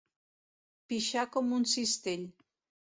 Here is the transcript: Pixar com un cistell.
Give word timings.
Pixar 0.93 1.27
com 1.37 1.55
un 1.61 1.71
cistell. 1.77 2.29